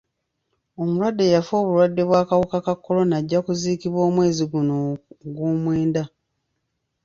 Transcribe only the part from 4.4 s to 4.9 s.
guno